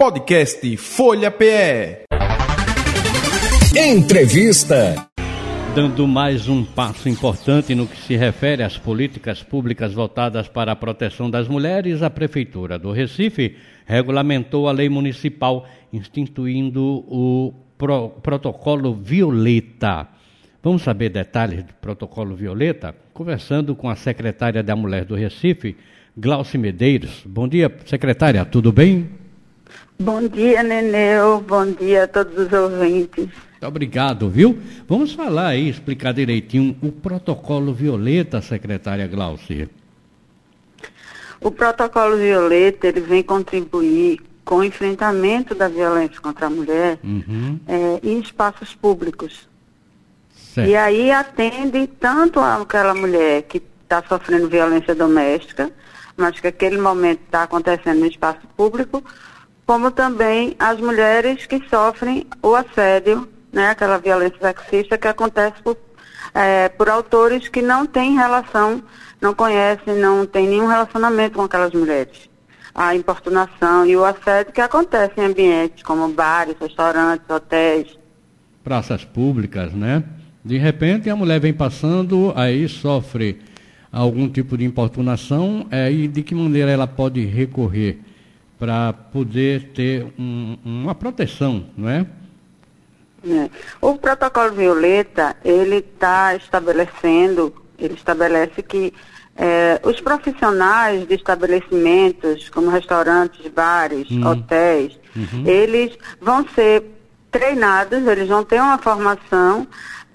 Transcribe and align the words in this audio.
Podcast 0.00 0.76
Folha 0.76 1.28
PE. 1.28 2.04
Entrevista. 3.76 5.10
Dando 5.74 6.06
mais 6.06 6.48
um 6.48 6.64
passo 6.64 7.08
importante 7.08 7.74
no 7.74 7.84
que 7.84 7.96
se 7.96 8.14
refere 8.14 8.62
às 8.62 8.78
políticas 8.78 9.42
públicas 9.42 9.92
voltadas 9.92 10.46
para 10.46 10.70
a 10.70 10.76
proteção 10.76 11.28
das 11.28 11.48
mulheres, 11.48 12.00
a 12.00 12.08
Prefeitura 12.08 12.78
do 12.78 12.92
Recife 12.92 13.56
regulamentou 13.86 14.68
a 14.68 14.72
lei 14.72 14.88
municipal 14.88 15.66
instituindo 15.92 17.04
o 17.08 17.52
Pro 17.76 18.10
Protocolo 18.22 18.94
Violeta. 18.94 20.06
Vamos 20.62 20.82
saber 20.82 21.08
detalhes 21.08 21.64
do 21.64 21.74
Protocolo 21.74 22.36
Violeta? 22.36 22.94
Conversando 23.12 23.74
com 23.74 23.90
a 23.90 23.96
secretária 23.96 24.62
da 24.62 24.76
Mulher 24.76 25.04
do 25.04 25.16
Recife, 25.16 25.76
Glauci 26.16 26.56
Medeiros. 26.56 27.24
Bom 27.26 27.48
dia, 27.48 27.76
secretária, 27.84 28.44
tudo 28.44 28.70
bem? 28.70 29.26
Bom 29.98 30.26
dia, 30.28 30.62
Neneu. 30.62 31.40
Bom 31.40 31.66
dia 31.72 32.04
a 32.04 32.08
todos 32.08 32.46
os 32.46 32.52
ouvintes. 32.52 33.28
Obrigado, 33.60 34.30
viu? 34.30 34.58
Vamos 34.86 35.12
falar 35.12 35.48
aí, 35.48 35.68
explicar 35.68 36.12
direitinho 36.12 36.76
o 36.80 36.92
protocolo 36.92 37.72
Violeta, 37.74 38.40
secretária 38.40 39.06
Glaucia. 39.06 39.68
O 41.40 41.50
protocolo 41.50 42.16
Violeta, 42.16 42.86
ele 42.86 43.00
vem 43.00 43.22
contribuir 43.22 44.20
com 44.44 44.56
o 44.56 44.64
enfrentamento 44.64 45.54
da 45.54 45.68
violência 45.68 46.20
contra 46.20 46.46
a 46.46 46.50
mulher 46.50 46.98
uhum. 47.04 47.60
é, 47.66 48.00
em 48.02 48.18
espaços 48.18 48.74
públicos. 48.74 49.48
Certo. 50.32 50.70
E 50.70 50.74
aí 50.74 51.10
atende 51.10 51.86
tanto 51.86 52.40
aquela 52.40 52.94
mulher 52.94 53.42
que 53.42 53.62
está 53.82 54.02
sofrendo 54.08 54.48
violência 54.48 54.94
doméstica, 54.94 55.70
mas 56.16 56.40
que 56.40 56.46
aquele 56.46 56.78
momento 56.78 57.20
está 57.26 57.42
acontecendo 57.42 58.00
no 58.00 58.06
espaço 58.06 58.40
público, 58.56 59.04
como 59.68 59.90
também 59.90 60.56
as 60.58 60.80
mulheres 60.80 61.44
que 61.44 61.62
sofrem 61.68 62.26
o 62.42 62.54
assédio, 62.54 63.28
né, 63.52 63.68
aquela 63.68 63.98
violência 63.98 64.38
sexista 64.40 64.96
que 64.96 65.06
acontece 65.06 65.62
por, 65.62 65.76
é, 66.34 66.70
por 66.70 66.88
autores 66.88 67.48
que 67.48 67.60
não 67.60 67.84
têm 67.84 68.14
relação, 68.14 68.82
não 69.20 69.34
conhecem, 69.34 69.94
não 69.94 70.24
têm 70.24 70.48
nenhum 70.48 70.66
relacionamento 70.66 71.34
com 71.34 71.42
aquelas 71.42 71.74
mulheres. 71.74 72.30
A 72.74 72.96
importunação 72.96 73.84
e 73.84 73.94
o 73.94 74.06
assédio 74.06 74.54
que 74.54 74.60
acontece 74.62 75.12
em 75.18 75.26
ambientes 75.26 75.82
como 75.82 76.08
bares, 76.08 76.56
restaurantes, 76.58 77.28
hotéis. 77.28 77.98
Praças 78.64 79.04
públicas, 79.04 79.74
né? 79.74 80.02
De 80.42 80.56
repente 80.56 81.10
a 81.10 81.16
mulher 81.16 81.40
vem 81.40 81.52
passando, 81.52 82.32
aí 82.34 82.66
sofre 82.70 83.42
algum 83.92 84.30
tipo 84.30 84.56
de 84.56 84.64
importunação, 84.64 85.66
é, 85.70 85.92
e 85.92 86.08
de 86.08 86.22
que 86.22 86.34
maneira 86.34 86.70
ela 86.70 86.86
pode 86.86 87.22
recorrer? 87.26 88.07
Para 88.58 88.92
poder 88.92 89.70
ter 89.74 90.06
um, 90.18 90.58
uma 90.64 90.94
proteção, 90.94 91.66
não 91.76 91.88
é? 91.88 92.06
é? 93.24 93.50
O 93.80 93.96
protocolo 93.96 94.52
Violeta, 94.52 95.36
ele 95.44 95.76
está 95.76 96.34
estabelecendo, 96.34 97.54
ele 97.78 97.94
estabelece 97.94 98.62
que 98.62 98.92
é, 99.36 99.80
os 99.84 100.00
profissionais 100.00 101.06
de 101.06 101.14
estabelecimentos, 101.14 102.48
como 102.48 102.70
restaurantes, 102.70 103.46
bares, 103.52 104.10
hum. 104.10 104.26
hotéis, 104.26 104.98
uhum. 105.14 105.44
eles 105.46 105.96
vão 106.20 106.44
ser 106.48 106.84
treinados, 107.30 108.04
eles 108.04 108.28
vão 108.28 108.42
ter 108.42 108.60
uma 108.60 108.78
formação 108.78 109.66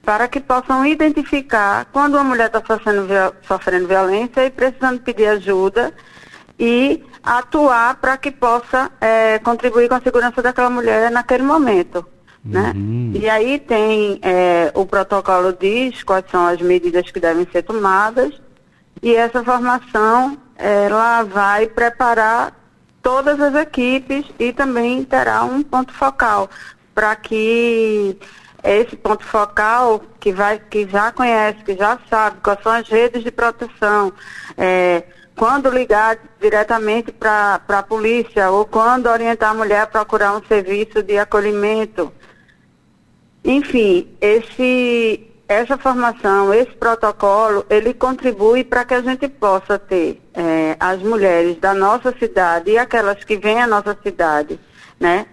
para 0.02 0.28
que 0.28 0.42
possam 0.42 0.86
identificar 0.86 1.86
quando 1.86 2.16
uma 2.16 2.26
mulher 2.26 2.48
está 2.48 2.62
sofrendo, 2.66 3.08
sofrendo 3.48 3.88
violência 3.88 4.46
e 4.46 4.52
precisando 4.52 5.00
pedir 5.00 5.28
ajuda 5.28 5.94
e 6.60 7.02
atuar 7.24 7.96
para 7.96 8.18
que 8.18 8.30
possa 8.30 8.92
é, 9.00 9.40
contribuir 9.40 9.88
com 9.88 9.96
a 9.96 10.02
segurança 10.02 10.42
daquela 10.42 10.70
mulher 10.70 11.10
naquele 11.10 11.44
momento. 11.44 12.06
Né? 12.44 12.74
Uhum. 12.76 13.12
E 13.16 13.30
aí 13.30 13.58
tem 13.58 14.20
é, 14.22 14.70
o 14.76 14.86
protocolo 14.86 15.54
diz 15.54 16.04
quais 16.04 16.26
são 16.30 16.46
as 16.46 16.60
medidas 16.60 17.10
que 17.10 17.20
devem 17.20 17.48
ser 17.50 17.64
tomadas 17.64 18.34
e 19.02 19.16
essa 19.16 19.42
formação 19.42 20.38
ela 20.58 21.24
vai 21.24 21.68
preparar 21.68 22.54
todas 23.02 23.40
as 23.40 23.56
equipes 23.56 24.26
e 24.38 24.52
também 24.52 25.06
terá 25.06 25.44
um 25.46 25.64
ponto 25.64 25.94
focal 25.94 26.50
para 26.94 27.16
que 27.16 28.18
esse 28.62 28.96
ponto 28.98 29.24
focal 29.26 30.02
que 30.20 30.34
vai 30.34 30.60
que 30.60 30.86
já 30.88 31.14
conhece 31.14 31.64
que 31.64 31.76
já 31.76 31.98
sabe 32.10 32.42
quais 32.42 32.62
são 32.62 32.74
as 32.74 32.88
redes 32.90 33.24
de 33.24 33.32
proteção 33.32 34.12
é, 34.58 35.04
quando 35.36 35.70
ligar 35.70 36.18
diretamente 36.40 37.12
para 37.12 37.62
a 37.68 37.84
polícia 37.84 38.52
ou 38.52 38.66
quando 38.66 39.08
orientar 39.08 39.52
a 39.52 39.54
mulher 39.54 39.82
a 39.82 39.88
procurar 39.88 40.36
um 40.36 40.44
serviço 40.46 41.02
de 41.02 41.18
acolhimento. 41.18 42.12
Enfim, 43.44 44.08
esse, 44.22 45.28
essa 45.48 45.78
formação, 45.78 46.54
esse 46.54 46.72
protocolo, 46.72 47.66
ele 47.70 47.94
contribui 47.94 48.64
para 48.64 48.86
que 48.86 48.94
a 48.94 49.02
gente 49.02 49.28
possa 49.28 49.78
ter 49.78 50.22
é, 50.34 50.78
as 50.80 51.02
mulheres 51.02 51.58
da 51.60 51.74
nossa 51.74 52.14
cidade 52.18 52.72
e 52.72 52.78
aquelas 52.78 53.24
que 53.24 53.36
vêm 53.36 53.62
à 53.62 53.68
nossa 53.68 53.98
cidade, 54.02 54.60
né? 55.00 55.26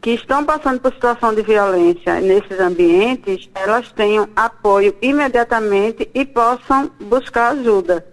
que 0.00 0.10
estão 0.10 0.44
passando 0.44 0.80
por 0.80 0.92
situação 0.92 1.32
de 1.32 1.42
violência 1.42 2.20
nesses 2.20 2.58
ambientes, 2.58 3.48
elas 3.54 3.92
tenham 3.92 4.28
apoio 4.34 4.96
imediatamente 5.00 6.10
e 6.12 6.24
possam 6.24 6.90
buscar 7.00 7.52
ajuda. 7.52 8.11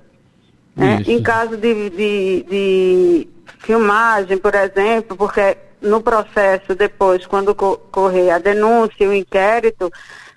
Né? 0.75 1.03
Em 1.07 1.21
caso 1.21 1.57
de, 1.57 1.89
de, 1.89 2.45
de, 2.49 3.27
filmagem, 3.59 4.37
por 4.37 4.55
exemplo, 4.55 5.17
porque 5.17 5.57
no 5.81 6.01
processo 6.01 6.75
depois, 6.75 7.25
quando 7.25 7.53
correr 7.55 8.31
a 8.31 8.39
denúncia, 8.39 9.09
o 9.09 9.13
inquérito, 9.13 9.91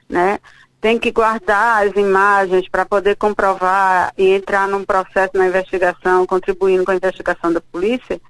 né, 0.09 0.39
tem 0.81 0.99
que 0.99 1.13
guardar 1.13 1.87
as 1.87 1.93
imagens 1.95 2.69
para 2.69 2.85
poder 2.85 3.17
comprovar 3.17 4.13
e 4.19 4.35
entrar 4.35 4.67
num 4.67 4.85
processo 4.85 5.31
na 5.35 5.47
investigação, 5.47 6.27
contribuindo 6.27 6.85
com 6.85 6.91
a 6.91 6.97
investigação 6.97 7.53
da 7.53 7.61
polícia. 7.61 8.21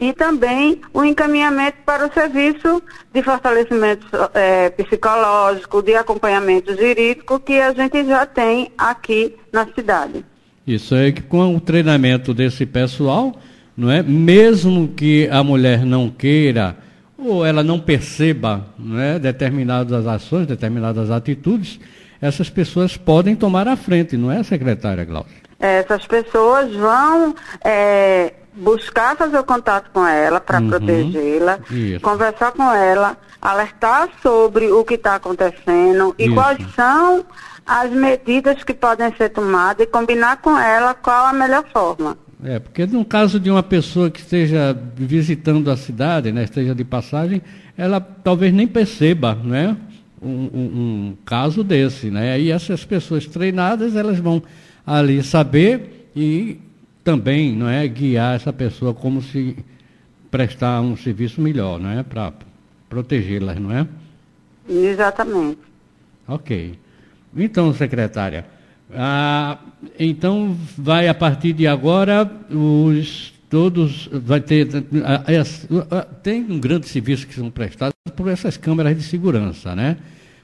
E 0.00 0.12
também 0.12 0.80
o 0.92 1.04
encaminhamento 1.04 1.78
para 1.84 2.06
o 2.06 2.12
serviço 2.12 2.82
de 3.12 3.22
fortalecimento 3.22 4.06
é, 4.34 4.70
psicológico, 4.70 5.82
de 5.82 5.94
acompanhamento 5.94 6.72
jurídico 6.76 7.38
que 7.38 7.60
a 7.60 7.72
gente 7.72 8.04
já 8.04 8.24
tem 8.26 8.72
aqui 8.76 9.36
na 9.52 9.66
cidade. 9.66 10.24
Isso 10.66 10.94
é 10.94 11.12
que 11.12 11.22
com 11.22 11.54
o 11.54 11.60
treinamento 11.60 12.32
desse 12.32 12.64
pessoal, 12.64 13.38
não 13.76 13.90
é? 13.90 14.02
Mesmo 14.02 14.88
que 14.88 15.28
a 15.30 15.42
mulher 15.42 15.84
não 15.84 16.08
queira 16.08 16.76
ou 17.18 17.44
ela 17.44 17.62
não 17.62 17.78
perceba 17.78 18.66
não 18.78 18.98
é? 18.98 19.18
determinadas 19.18 20.06
ações, 20.06 20.46
determinadas 20.46 21.10
atitudes, 21.10 21.80
essas 22.20 22.48
pessoas 22.48 22.96
podem 22.96 23.36
tomar 23.36 23.68
a 23.68 23.76
frente, 23.76 24.16
não 24.16 24.30
é, 24.30 24.42
secretária 24.42 25.04
Glaucia? 25.04 25.44
Essas 25.58 26.06
pessoas 26.06 26.74
vão 26.74 27.34
é, 27.64 28.32
buscar 28.54 29.16
fazer 29.16 29.38
o 29.38 29.44
contato 29.44 29.90
com 29.92 30.06
ela 30.06 30.40
para 30.40 30.60
uhum, 30.60 30.68
protegê-la, 30.68 31.58
conversar 32.00 32.52
com 32.52 32.72
ela, 32.72 33.16
alertar 33.40 34.08
sobre 34.22 34.70
o 34.70 34.84
que 34.84 34.94
está 34.94 35.16
acontecendo 35.16 36.14
e 36.18 36.26
isso. 36.26 36.34
quais 36.34 36.58
são 36.74 37.24
as 37.66 37.90
medidas 37.90 38.62
que 38.62 38.74
podem 38.74 39.12
ser 39.16 39.30
tomadas 39.30 39.86
e 39.86 39.90
combinar 39.90 40.36
com 40.38 40.58
ela 40.58 40.94
qual 40.94 41.26
a 41.26 41.32
melhor 41.32 41.64
forma. 41.72 42.16
É, 42.42 42.58
porque 42.58 42.86
no 42.86 43.04
caso 43.04 43.40
de 43.40 43.50
uma 43.50 43.62
pessoa 43.62 44.10
que 44.10 44.20
esteja 44.20 44.76
visitando 44.94 45.70
a 45.70 45.76
cidade, 45.76 46.30
né, 46.30 46.44
esteja 46.44 46.74
de 46.74 46.84
passagem, 46.84 47.40
ela 47.76 48.00
talvez 48.00 48.52
nem 48.52 48.66
perceba, 48.66 49.34
né, 49.34 49.74
um, 50.20 50.28
um, 50.28 50.60
um 50.62 51.16
caso 51.24 51.64
desse, 51.64 52.10
né, 52.10 52.38
e 52.38 52.50
essas 52.50 52.84
pessoas 52.84 53.26
treinadas, 53.26 53.96
elas 53.96 54.18
vão 54.18 54.42
ali 54.86 55.22
saber 55.22 56.10
e 56.14 56.60
também, 57.04 57.54
não 57.54 57.68
é, 57.68 57.86
guiar 57.86 58.34
essa 58.34 58.52
pessoa 58.52 58.94
como 58.94 59.22
se 59.22 59.56
prestar 60.30 60.80
um 60.80 60.96
serviço 60.96 61.40
melhor, 61.40 61.78
não 61.78 61.90
é, 61.90 62.02
para 62.02 62.32
protegê-las, 62.88 63.58
não 63.60 63.70
é? 63.70 63.86
Exatamente. 64.68 65.58
Ok. 66.26 66.78
Então, 67.36 67.74
secretária, 67.74 68.46
ah, 68.92 69.58
então 69.98 70.56
vai 70.78 71.08
a 71.08 71.14
partir 71.14 71.52
de 71.52 71.66
agora 71.66 72.30
os 72.50 73.34
todos 73.50 74.08
vai 74.10 74.40
ter 74.40 74.66
tem 76.22 76.42
um 76.42 76.58
grande 76.58 76.88
serviço 76.88 77.26
que 77.26 77.34
são 77.34 77.50
prestados 77.50 77.94
por 78.16 78.28
essas 78.28 78.56
câmeras 78.56 78.96
de 78.96 79.02
segurança, 79.02 79.76
né? 79.76 79.96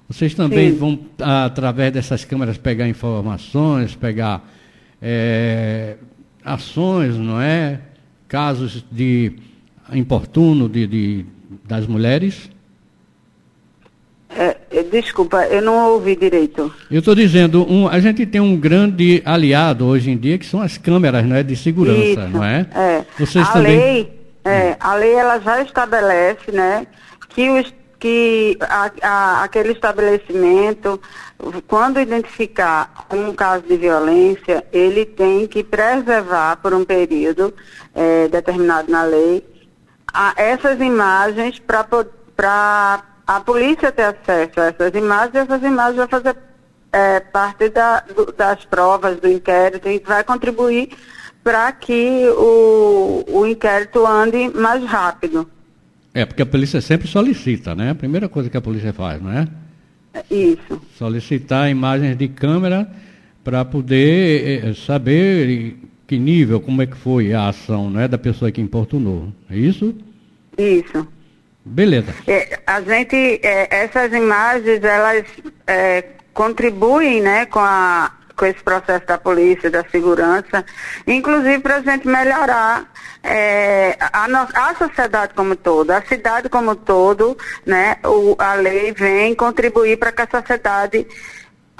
Vocês 0.08 0.34
também 0.34 0.72
Sim. 0.72 0.78
vão 0.78 0.98
através 1.18 1.92
dessas 1.92 2.24
câmeras 2.24 2.58
pegar 2.58 2.88
informações, 2.88 3.94
pegar 3.94 4.48
é, 5.00 5.96
ações, 6.44 7.16
não 7.16 7.40
é? 7.40 7.80
Casos 8.28 8.84
de 8.90 9.32
importuno 9.92 10.68
de, 10.68 10.86
de 10.86 11.26
das 11.64 11.86
mulheres. 11.86 12.50
É, 14.28 14.56
é, 14.70 14.82
desculpa, 14.84 15.44
eu 15.46 15.60
não 15.60 15.92
ouvi 15.92 16.14
direito. 16.14 16.72
Eu 16.90 17.00
estou 17.00 17.14
dizendo, 17.14 17.66
um, 17.68 17.88
a 17.88 17.98
gente 17.98 18.24
tem 18.24 18.40
um 18.40 18.56
grande 18.56 19.20
aliado 19.24 19.84
hoje 19.86 20.10
em 20.10 20.16
dia 20.16 20.38
que 20.38 20.46
são 20.46 20.62
as 20.62 20.78
câmeras 20.78 21.26
né, 21.26 21.42
de 21.42 21.56
segurança, 21.56 22.00
Isso, 22.00 22.28
não 22.28 22.44
é? 22.44 22.66
é. 22.72 23.04
Vocês 23.18 23.48
a 23.48 23.52
também... 23.52 23.76
lei, 23.76 24.20
É, 24.44 24.76
a 24.78 24.94
lei 24.94 25.14
ela 25.14 25.40
já 25.40 25.60
estabelece, 25.62 26.52
né, 26.52 26.86
que, 27.34 27.50
os, 27.50 27.74
que 28.00 28.56
a, 28.60 28.90
a, 29.02 29.44
aquele 29.44 29.72
estabelecimento, 29.72 31.00
quando 31.68 32.00
identificar 32.00 33.06
um 33.12 33.32
caso 33.34 33.64
de 33.66 33.76
violência, 33.76 34.66
ele 34.72 35.04
tem 35.04 35.46
que 35.46 35.62
preservar 35.62 36.56
por 36.56 36.72
um 36.72 36.84
período 36.84 37.54
é, 37.94 38.26
determinado 38.28 38.90
na 38.90 39.02
lei 39.04 39.44
a, 40.12 40.32
essas 40.36 40.80
imagens 40.80 41.60
para 41.60 43.04
a 43.26 43.40
polícia 43.40 43.92
ter 43.92 44.04
acesso 44.04 44.60
a 44.60 44.66
essas 44.66 44.94
imagens, 44.94 45.34
essas 45.34 45.62
imagens 45.62 45.96
vão 45.96 46.08
fazer 46.08 46.36
é, 46.92 47.20
parte 47.20 47.68
da, 47.68 48.00
do, 48.00 48.32
das 48.32 48.64
provas 48.64 49.20
do 49.20 49.28
inquérito 49.28 49.88
e 49.88 50.00
vai 50.00 50.24
contribuir 50.24 50.96
para 51.44 51.70
que 51.72 52.28
o, 52.30 53.24
o 53.28 53.46
inquérito 53.46 54.06
ande 54.06 54.48
mais 54.48 54.84
rápido. 54.84 55.48
É, 56.12 56.24
porque 56.24 56.42
a 56.42 56.46
polícia 56.46 56.80
sempre 56.80 57.06
solicita, 57.06 57.74
né? 57.74 57.90
A 57.90 57.94
primeira 57.94 58.28
coisa 58.28 58.50
que 58.50 58.56
a 58.56 58.60
polícia 58.60 58.92
faz, 58.92 59.22
não 59.22 59.30
é? 59.30 59.46
Isso. 60.30 60.80
Solicitar 60.96 61.70
imagens 61.70 62.16
de 62.16 62.28
câmera 62.28 62.90
para 63.44 63.64
poder 63.64 64.64
eh, 64.64 64.74
saber 64.74 65.76
que 66.06 66.18
nível, 66.18 66.60
como 66.60 66.82
é 66.82 66.86
que 66.86 66.96
foi 66.96 67.32
a 67.32 67.48
ação, 67.48 67.88
né, 67.88 68.08
da 68.08 68.18
pessoa 68.18 68.50
que 68.50 68.60
importunou. 68.60 69.32
É 69.48 69.56
isso? 69.56 69.94
Isso. 70.58 71.06
Beleza. 71.64 72.12
É, 72.26 72.58
a 72.66 72.80
gente, 72.80 73.16
é, 73.42 73.84
essas 73.84 74.12
imagens, 74.12 74.82
elas 74.82 75.24
é, 75.66 76.04
contribuem, 76.34 77.20
né, 77.20 77.46
com 77.46 77.60
a 77.60 78.12
com 78.40 78.46
esse 78.46 78.62
processo 78.62 79.04
da 79.04 79.18
polícia, 79.18 79.70
da 79.70 79.84
segurança, 79.84 80.64
inclusive 81.06 81.58
para 81.58 81.76
a 81.76 81.82
gente 81.82 82.08
melhorar 82.08 82.90
é, 83.22 83.98
a, 84.00 84.24
a, 84.24 84.74
sociedade 84.76 85.34
como 85.34 85.54
todo, 85.54 85.90
a 85.90 86.00
cidade 86.00 86.48
como 86.48 86.74
todo, 86.74 87.36
né? 87.66 87.98
O, 88.02 88.34
a 88.38 88.54
lei 88.54 88.92
vem 88.92 89.34
contribuir 89.34 89.98
para 89.98 90.10
que 90.10 90.22
a 90.22 90.40
sociedade 90.40 91.06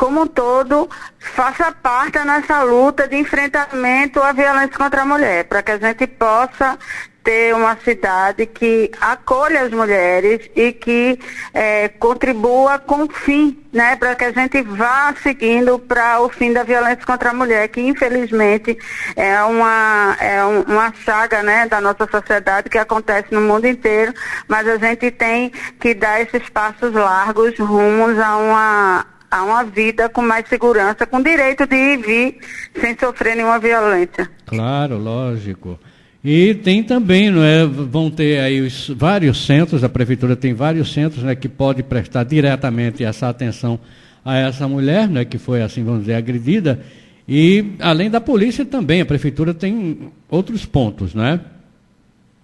como 0.01 0.23
um 0.23 0.27
todo 0.27 0.89
faça 1.19 1.71
parte 1.71 2.19
nessa 2.21 2.63
luta 2.63 3.07
de 3.07 3.17
enfrentamento 3.17 4.19
à 4.23 4.33
violência 4.33 4.75
contra 4.79 5.03
a 5.03 5.05
mulher, 5.05 5.45
para 5.45 5.63
que 5.63 5.73
a 5.73 5.77
gente 5.77 6.07
possa 6.07 6.79
ter 7.23 7.55
uma 7.55 7.77
cidade 7.77 8.47
que 8.47 8.91
acolha 8.99 9.61
as 9.61 9.71
mulheres 9.71 10.51
e 10.57 10.73
que 10.73 11.21
é, 11.53 11.89
contribua 11.89 12.79
com 12.79 13.03
o 13.03 13.13
fim, 13.13 13.63
né, 13.71 13.95
para 13.95 14.15
que 14.15 14.25
a 14.25 14.33
gente 14.33 14.63
vá 14.63 15.15
seguindo 15.23 15.79
para 15.79 16.19
o 16.23 16.31
fim 16.31 16.51
da 16.51 16.63
violência 16.63 17.05
contra 17.05 17.29
a 17.29 17.35
mulher, 17.35 17.69
que 17.69 17.83
infelizmente 17.83 18.79
é 19.15 19.43
uma, 19.43 20.17
é 20.19 20.43
uma 20.43 20.95
saga 21.05 21.43
né, 21.43 21.69
da 21.69 21.79
nossa 21.79 22.09
sociedade 22.11 22.71
que 22.71 22.79
acontece 22.79 23.35
no 23.35 23.43
mundo 23.43 23.67
inteiro, 23.67 24.15
mas 24.49 24.67
a 24.67 24.79
gente 24.79 25.11
tem 25.11 25.53
que 25.79 25.93
dar 25.93 26.23
esses 26.23 26.49
passos 26.49 26.91
largos 26.95 27.59
rumos 27.59 28.19
a 28.19 28.39
uma 28.39 29.20
a 29.31 29.45
uma 29.45 29.65
vida 29.65 30.09
com 30.09 30.23
mais 30.23 30.49
segurança, 30.49 31.07
com 31.07 31.23
direito 31.23 31.67
de 31.67 31.77
ir 31.77 31.99
e 31.99 32.03
vir 32.03 32.39
sem 32.81 32.97
sofrer 32.99 33.37
nenhuma 33.37 33.59
violência. 33.59 34.29
Claro, 34.47 34.99
lógico. 34.99 35.79
E 36.23 36.55
tem 36.55 36.83
também, 36.83 37.31
não 37.31 37.43
é, 37.43 37.65
vão 37.65 38.11
ter 38.11 38.41
aí 38.41 38.61
os 38.61 38.89
vários 38.91 39.47
centros, 39.47 39.83
a 39.83 39.89
prefeitura 39.89 40.37
tem 40.37 40.53
vários 40.53 40.93
centros 40.93 41.23
né, 41.23 41.35
que 41.35 41.49
pode 41.49 41.83
prestar 41.83 42.25
diretamente 42.25 43.03
essa 43.03 43.29
atenção 43.29 43.81
a 44.23 44.37
essa 44.37 44.69
mulher, 44.69 45.09
né, 45.09 45.25
que 45.25 45.39
foi 45.39 45.63
assim, 45.63 45.83
vamos 45.83 46.01
dizer, 46.01 46.15
agredida. 46.15 46.85
E 47.27 47.73
além 47.79 48.11
da 48.11 48.21
polícia 48.21 48.67
também, 48.67 49.01
a 49.01 49.07
prefeitura 49.07 49.55
tem 49.55 50.11
outros 50.29 50.67
pontos, 50.67 51.15
não 51.15 51.25
é? 51.25 51.41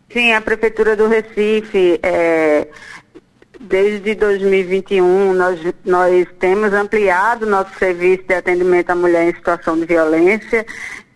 Sim, 0.08 0.32
a 0.32 0.40
prefeitura 0.40 0.96
do 0.96 1.08
Recife, 1.08 1.98
é, 2.02 2.68
desde 3.60 4.14
2021, 4.14 5.32
nós, 5.32 5.60
nós 5.84 6.26
temos 6.38 6.72
ampliado 6.72 7.46
nosso 7.46 7.76
serviço 7.78 8.24
de 8.24 8.34
atendimento 8.34 8.90
à 8.90 8.94
mulher 8.94 9.28
em 9.28 9.34
situação 9.34 9.78
de 9.78 9.86
violência 9.86 10.64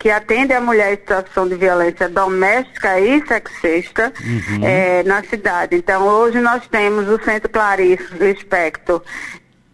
que 0.01 0.11
atende 0.11 0.55
a 0.55 0.61
mulher 0.63 0.95
em 0.95 0.97
situação 0.97 1.47
de 1.47 1.55
violência 1.57 2.09
doméstica 2.09 2.99
e 2.99 3.23
sexista 3.27 4.11
uhum. 4.25 4.67
é, 4.67 5.03
na 5.03 5.23
cidade. 5.23 5.77
Então, 5.77 6.07
hoje 6.07 6.41
nós 6.41 6.67
temos 6.69 7.07
o 7.07 7.23
Centro 7.23 7.51
Clarice 7.51 8.05
Espectro, 8.19 9.03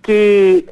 que 0.02 0.66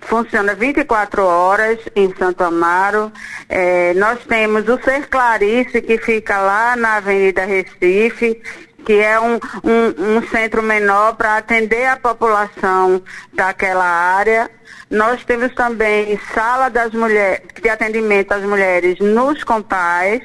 funciona 0.00 0.54
24 0.54 1.22
horas 1.22 1.78
em 1.94 2.12
Santo 2.16 2.42
Amaro. 2.42 3.12
É, 3.50 3.92
nós 3.94 4.24
temos 4.24 4.66
o 4.66 4.82
Ser 4.82 5.08
Clarice, 5.08 5.82
que 5.82 5.98
fica 5.98 6.40
lá 6.40 6.74
na 6.74 6.96
Avenida 6.96 7.44
Recife, 7.44 8.40
que 8.84 8.94
é 8.94 9.18
um, 9.20 9.34
um, 9.64 10.16
um 10.16 10.26
centro 10.28 10.62
menor 10.62 11.14
para 11.16 11.36
atender 11.36 11.86
a 11.86 11.96
população 11.96 13.02
daquela 13.32 13.84
área. 13.84 14.50
Nós 14.90 15.24
temos 15.24 15.54
também 15.54 16.18
sala 16.34 16.68
das 16.68 16.92
mulheres, 16.92 17.42
de 17.60 17.68
atendimento 17.68 18.32
às 18.32 18.42
mulheres 18.42 18.98
nos 18.98 19.44
compais 19.44 20.20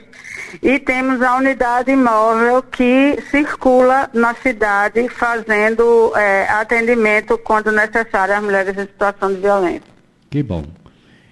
e 0.62 0.80
temos 0.80 1.22
a 1.22 1.38
unidade 1.38 1.96
móvel 1.96 2.64
que 2.64 3.18
circula 3.30 4.10
na 4.14 4.34
cidade 4.36 5.08
fazendo 5.10 6.12
é, 6.16 6.48
atendimento 6.50 7.38
quando 7.38 7.72
necessário 7.72 8.36
às 8.36 8.44
mulheres 8.44 8.78
em 8.78 8.82
situação 8.82 9.34
de 9.34 9.42
violência. 9.42 9.96
Que 10.30 10.42
bom. 10.42 10.64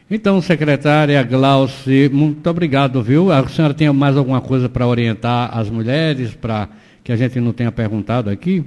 Então, 0.09 0.39
secretária 0.41 1.23
Glauci, 1.23 2.09
muito 2.13 2.47
obrigado, 2.47 3.01
viu? 3.01 3.31
A 3.31 3.47
senhora 3.47 3.73
tem 3.73 3.91
mais 3.91 4.15
alguma 4.15 4.41
coisa 4.41 4.69
para 4.69 4.85
orientar 4.85 5.57
as 5.57 5.69
mulheres, 5.69 6.35
para 6.35 6.69
que 7.03 7.11
a 7.11 7.15
gente 7.15 7.39
não 7.39 7.53
tenha 7.53 7.71
perguntado 7.71 8.29
aqui? 8.29 8.65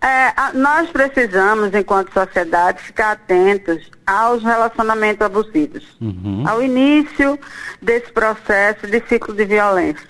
É, 0.00 0.52
nós 0.54 0.90
precisamos, 0.90 1.74
enquanto 1.74 2.12
sociedade, 2.12 2.82
ficar 2.82 3.12
atentos 3.12 3.90
aos 4.06 4.42
relacionamentos 4.42 5.24
abusivos, 5.24 5.96
uhum. 6.00 6.44
ao 6.46 6.62
início 6.62 7.38
desse 7.82 8.12
processo 8.12 8.86
de 8.86 9.02
ciclo 9.08 9.34
de 9.34 9.44
violência. 9.44 10.06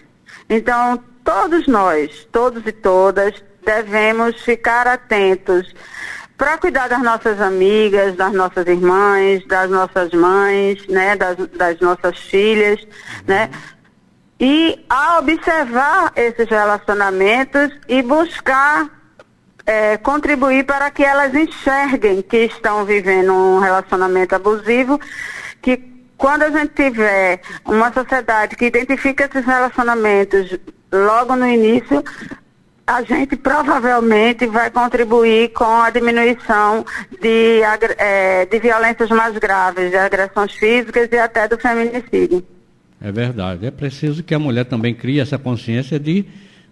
Então, 0.48 1.02
todos 1.24 1.66
nós, 1.66 2.26
todos 2.30 2.64
e 2.66 2.72
todas, 2.72 3.42
devemos 3.64 4.40
ficar 4.42 4.86
atentos 4.86 5.74
para 6.36 6.58
cuidar 6.58 6.88
das 6.88 7.02
nossas 7.02 7.40
amigas, 7.40 8.14
das 8.14 8.32
nossas 8.32 8.66
irmãs, 8.66 9.44
das 9.46 9.70
nossas 9.70 10.12
mães, 10.12 10.86
né, 10.86 11.16
das, 11.16 11.36
das 11.56 11.80
nossas 11.80 12.18
filhas, 12.18 12.86
né, 13.26 13.50
e 14.38 14.84
a 14.88 15.18
observar 15.18 16.12
esses 16.14 16.48
relacionamentos 16.48 17.70
e 17.88 18.02
buscar 18.02 18.90
é, 19.64 19.96
contribuir 19.96 20.64
para 20.64 20.90
que 20.90 21.02
elas 21.02 21.34
enxerguem 21.34 22.22
que 22.22 22.44
estão 22.44 22.84
vivendo 22.84 23.32
um 23.32 23.58
relacionamento 23.58 24.34
abusivo, 24.34 25.00
que 25.60 25.96
quando 26.16 26.44
a 26.44 26.50
gente 26.50 26.74
tiver 26.74 27.40
uma 27.64 27.92
sociedade 27.92 28.56
que 28.56 28.66
identifica 28.66 29.24
esses 29.24 29.44
relacionamentos 29.44 30.58
logo 30.92 31.34
no 31.34 31.46
início, 31.46 32.02
a 32.86 33.02
gente 33.02 33.36
provavelmente 33.36 34.46
vai 34.46 34.70
contribuir 34.70 35.52
com 35.52 35.82
a 35.82 35.90
diminuição 35.90 36.86
de, 37.20 37.60
é, 37.98 38.46
de 38.46 38.58
violências 38.60 39.10
mais 39.10 39.36
graves, 39.36 39.90
de 39.90 39.96
agressões 39.96 40.52
físicas 40.52 41.08
e 41.10 41.18
até 41.18 41.48
do 41.48 41.58
feminicídio. 41.58 42.55
É 43.00 43.12
verdade. 43.12 43.66
É 43.66 43.70
preciso 43.70 44.22
que 44.22 44.34
a 44.34 44.38
mulher 44.38 44.64
também 44.64 44.94
crie 44.94 45.20
essa 45.20 45.38
consciência 45.38 45.98
de, 45.98 46.24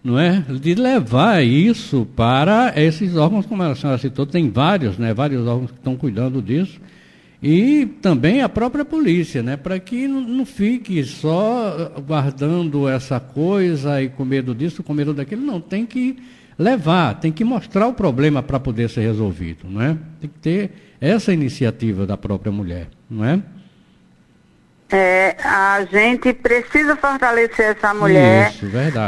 não 0.03 0.19
é, 0.19 0.43
de 0.61 0.75
levar 0.75 1.45
isso 1.45 2.07
para 2.17 2.73
esses 2.77 3.17
órgãos, 3.17 3.47
como 3.47 3.63
a 3.63 3.75
senhora 3.75 3.99
citou, 3.99 4.27
tem 4.27 4.51
vários, 4.51 4.99
né, 4.99 5.13
vários 5.13 5.47
órgãos 5.47 5.71
que 5.71 5.79
estão 5.79 5.97
cuidando 5.97 6.41
disso. 6.41 6.81
E 7.43 7.85
também 8.01 8.41
a 8.41 8.49
própria 8.49 8.87
polícia, 8.87 9.43
né, 9.43 9.55
para 9.55 9.79
que 9.79 10.09
não, 10.09 10.47
fique 10.47 11.05
só 11.05 11.93
guardando 12.07 12.89
essa 12.89 13.21
coisa 13.21 14.03
e 14.03 14.09
com 14.09 14.25
medo 14.25 14.55
disso, 14.55 14.83
com 14.83 14.95
medo 14.95 15.13
daquilo. 15.13 15.43
Não, 15.43 15.61
tem 15.61 15.85
que 15.85 16.17
levar, 16.59 17.21
tem 17.21 17.31
que 17.31 17.45
mostrar 17.45 17.87
o 17.87 17.93
problema 17.93 18.43
para 18.43 18.59
poder 18.59 18.89
ser 18.89 19.03
resolvido, 19.03 19.69
não 19.69 19.83
é? 19.83 19.97
Tem 20.21 20.31
que 20.31 20.39
ter 20.39 20.71
essa 20.99 21.35
iniciativa 21.35 22.07
da 22.07 22.17
própria 22.17 22.51
mulher, 22.51 22.89
não 23.11 23.23
é? 23.23 23.43
É, 24.93 25.35
a 25.43 25.83
gente 25.91 26.33
precisa 26.35 26.95
fortalecer 26.95 27.75
essa 27.77 27.95
mulher 27.95 28.53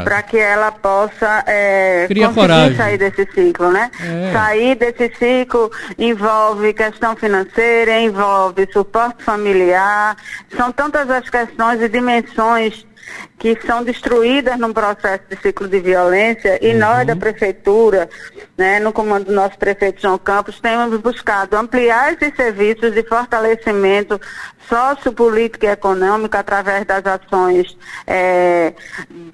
para 0.03 0.23
que 0.23 0.37
ela 0.37 0.71
possa 0.71 1.43
é, 1.45 2.07
conseguir 2.07 2.33
coragem. 2.33 2.75
sair 2.75 2.97
desse 2.97 3.27
ciclo, 3.31 3.71
né? 3.71 3.91
É. 4.03 4.33
Sair 4.33 4.75
desse 4.75 5.13
ciclo 5.17 5.71
envolve 5.97 6.73
questão 6.73 7.15
financeira, 7.15 7.99
envolve 7.99 8.67
suporte 8.73 9.23
familiar, 9.23 10.17
são 10.57 10.71
tantas 10.71 11.09
as 11.09 11.29
questões 11.29 11.79
e 11.81 11.87
dimensões 11.87 12.85
que 13.37 13.57
são 13.65 13.83
destruídas 13.83 14.57
num 14.57 14.73
processo 14.73 15.23
de 15.29 15.35
ciclo 15.37 15.67
de 15.67 15.79
violência 15.79 16.57
e 16.61 16.73
uhum. 16.73 16.79
nós 16.79 17.07
da 17.07 17.15
prefeitura, 17.15 18.09
né, 18.57 18.79
no 18.79 18.91
comando 18.91 19.25
do 19.25 19.33
nosso 19.33 19.57
prefeito 19.57 20.01
João 20.01 20.17
Campos, 20.17 20.59
temos 20.59 20.99
buscado 20.99 21.55
ampliar 21.55 22.13
esses 22.13 22.35
serviços 22.35 22.93
de 22.93 23.03
fortalecimento 23.03 24.19
sociopolítico 24.67 25.65
e 25.65 25.69
econômico 25.69 26.35
através 26.35 26.85
das 26.85 27.05
ações 27.05 27.77
é, 28.05 28.73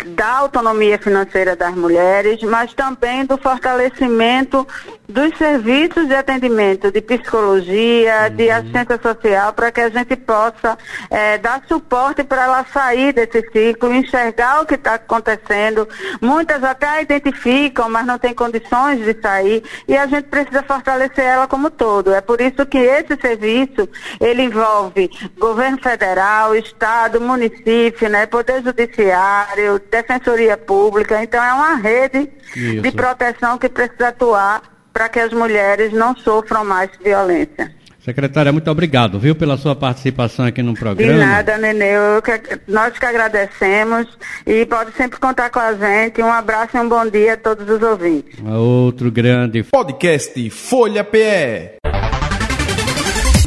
da 0.07 0.37
autonomia 0.37 0.97
financeira 0.99 1.55
das 1.55 1.73
mulheres, 1.73 2.41
mas 2.43 2.73
também 2.73 3.25
do 3.25 3.37
fortalecimento 3.37 4.67
dos 5.07 5.35
serviços 5.37 6.07
de 6.07 6.15
atendimento 6.15 6.91
de 6.91 7.01
psicologia, 7.01 8.27
uhum. 8.29 8.35
de 8.35 8.49
assistência 8.49 8.99
social, 9.01 9.53
para 9.53 9.71
que 9.71 9.81
a 9.81 9.89
gente 9.89 10.15
possa 10.15 10.77
é, 11.09 11.37
dar 11.37 11.63
suporte 11.67 12.23
para 12.23 12.43
ela 12.43 12.65
sair 12.65 13.13
desse 13.13 13.41
ciclo, 13.41 13.62
enxergar 13.69 14.61
o 14.61 14.65
que 14.65 14.75
está 14.75 14.95
acontecendo. 14.95 15.87
Muitas 16.21 16.63
até 16.63 17.01
identificam, 17.01 17.89
mas 17.89 18.05
não 18.05 18.17
têm 18.17 18.33
condições 18.33 19.03
de 19.03 19.19
sair, 19.21 19.63
e 19.87 19.97
a 19.97 20.05
gente 20.05 20.25
precisa 20.25 20.63
fortalecer 20.63 21.25
ela 21.25 21.47
como 21.47 21.69
todo. 21.69 22.13
É 22.13 22.21
por 22.21 22.41
isso 22.41 22.65
que 22.65 22.77
esse 22.77 23.15
serviço, 23.19 23.87
ele 24.19 24.43
envolve 24.43 25.09
governo 25.37 25.77
federal, 25.81 26.55
estado, 26.55 27.19
município, 27.21 28.09
né, 28.09 28.25
poder 28.25 28.63
judiciário, 28.63 29.81
defensoria 29.91 30.57
pública, 30.57 31.21
então 31.21 31.43
é 31.43 31.53
uma 31.53 31.75
rede 31.75 32.29
isso. 32.55 32.81
de 32.81 32.91
proteção 32.91 33.57
que 33.57 33.69
precisa 33.69 34.09
atuar 34.09 34.61
para 34.91 35.09
que 35.09 35.19
as 35.19 35.33
mulheres 35.33 35.91
não 35.91 36.15
sofram 36.15 36.63
mais 36.63 36.89
violência. 37.03 37.73
Secretária, 38.03 38.51
muito 38.51 38.69
obrigado, 38.69 39.17
viu, 39.17 39.33
pela 39.33 39.55
sua 39.57 39.73
participação 39.75 40.45
aqui 40.45 40.61
no 40.61 40.73
programa. 40.73 41.13
De 41.13 41.19
nada, 41.19 41.57
Nenê. 41.57 41.93
Que, 42.21 42.59
nós 42.67 42.99
que 42.99 43.05
agradecemos 43.05 44.07
e 44.45 44.65
pode 44.65 44.91
sempre 44.91 45.17
contar 45.19 45.49
com 45.49 45.59
a 45.59 45.73
gente. 45.73 46.21
Um 46.21 46.31
abraço 46.31 46.75
e 46.75 46.81
um 46.81 46.89
bom 46.89 47.07
dia 47.07 47.35
a 47.35 47.37
todos 47.37 47.69
os 47.69 47.81
ouvintes. 47.81 48.37
Outro 48.45 49.09
grande 49.09 49.63
podcast 49.63 50.49
Folha 50.49 51.03
PE. 51.05 51.77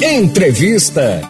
Entrevista. 0.03 1.21